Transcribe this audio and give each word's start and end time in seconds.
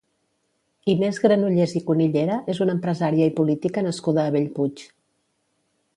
Inés 0.93 1.19
Granollers 1.25 1.75
i 1.81 1.83
Cunillera 1.91 2.37
és 2.55 2.63
una 2.65 2.75
empresària 2.79 3.31
i 3.33 3.37
política 3.41 3.87
nascuda 3.89 4.25
a 4.25 4.37
Bellpuig. 4.37 4.87